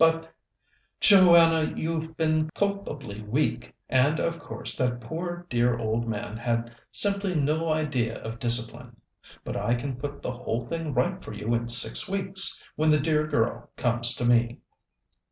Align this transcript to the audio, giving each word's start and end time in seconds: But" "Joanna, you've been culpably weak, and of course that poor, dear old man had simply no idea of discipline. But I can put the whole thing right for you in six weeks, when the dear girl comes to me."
But" 0.03 0.33
"Joanna, 0.99 1.75
you've 1.77 2.17
been 2.17 2.49
culpably 2.55 3.21
weak, 3.21 3.75
and 3.87 4.19
of 4.19 4.39
course 4.39 4.75
that 4.77 4.99
poor, 4.99 5.45
dear 5.47 5.77
old 5.77 6.07
man 6.07 6.37
had 6.37 6.73
simply 6.89 7.35
no 7.35 7.69
idea 7.71 8.17
of 8.23 8.39
discipline. 8.39 8.99
But 9.43 9.55
I 9.55 9.75
can 9.75 9.95
put 9.97 10.23
the 10.23 10.31
whole 10.31 10.65
thing 10.65 10.95
right 10.95 11.23
for 11.23 11.33
you 11.33 11.53
in 11.53 11.69
six 11.69 12.09
weeks, 12.09 12.63
when 12.75 12.89
the 12.89 12.99
dear 12.99 13.27
girl 13.27 13.69
comes 13.77 14.15
to 14.15 14.25
me." 14.25 14.61